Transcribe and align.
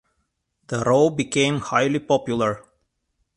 The 0.69 0.79
role 0.83 1.11
became 1.11 1.59
highly 1.59 1.99
popular. 1.99 2.63